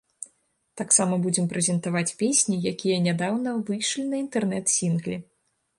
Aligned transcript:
Таксама 0.79 1.19
будзем 1.25 1.45
прэзентаваць 1.51 2.15
песні, 2.23 2.59
якія 2.73 2.97
нядаўна 3.09 3.49
выйшлі 3.69 4.09
на 4.11 4.15
інтэрнэт-сінгле. 4.27 5.17